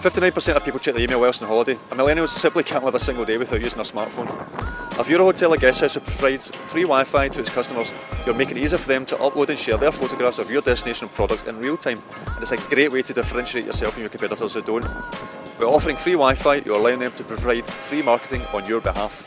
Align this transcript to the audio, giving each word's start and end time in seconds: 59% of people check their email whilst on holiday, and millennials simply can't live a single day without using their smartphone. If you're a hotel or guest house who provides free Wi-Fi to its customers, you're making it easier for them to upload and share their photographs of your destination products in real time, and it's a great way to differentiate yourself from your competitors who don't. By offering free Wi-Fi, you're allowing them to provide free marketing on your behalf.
59% 0.00 0.54
of 0.54 0.64
people 0.64 0.78
check 0.78 0.94
their 0.94 1.02
email 1.02 1.20
whilst 1.20 1.42
on 1.42 1.48
holiday, 1.48 1.72
and 1.72 1.98
millennials 1.98 2.28
simply 2.28 2.62
can't 2.62 2.84
live 2.84 2.94
a 2.94 3.00
single 3.00 3.24
day 3.24 3.36
without 3.36 3.60
using 3.60 3.78
their 3.78 3.84
smartphone. 3.84 4.28
If 5.00 5.08
you're 5.08 5.20
a 5.20 5.24
hotel 5.24 5.52
or 5.52 5.56
guest 5.56 5.80
house 5.80 5.94
who 5.94 6.00
provides 6.00 6.50
free 6.50 6.82
Wi-Fi 6.82 7.28
to 7.30 7.40
its 7.40 7.50
customers, 7.50 7.92
you're 8.24 8.34
making 8.34 8.58
it 8.58 8.60
easier 8.60 8.78
for 8.78 8.86
them 8.86 9.04
to 9.06 9.16
upload 9.16 9.48
and 9.48 9.58
share 9.58 9.76
their 9.76 9.90
photographs 9.90 10.38
of 10.38 10.52
your 10.52 10.62
destination 10.62 11.08
products 11.08 11.48
in 11.48 11.58
real 11.58 11.76
time, 11.76 11.98
and 12.14 12.42
it's 12.42 12.52
a 12.52 12.56
great 12.72 12.92
way 12.92 13.02
to 13.02 13.12
differentiate 13.12 13.66
yourself 13.66 13.94
from 13.94 14.02
your 14.02 14.10
competitors 14.10 14.54
who 14.54 14.62
don't. 14.62 14.86
By 15.58 15.64
offering 15.64 15.96
free 15.96 16.12
Wi-Fi, 16.12 16.62
you're 16.64 16.76
allowing 16.76 17.00
them 17.00 17.12
to 17.12 17.24
provide 17.24 17.66
free 17.66 18.02
marketing 18.02 18.42
on 18.54 18.66
your 18.66 18.80
behalf. 18.80 19.26